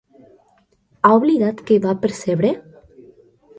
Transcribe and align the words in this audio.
Ha 1.03 1.11
oblidat 1.17 1.63
què 1.69 1.79
va 1.85 1.93
percebre? 2.07 2.53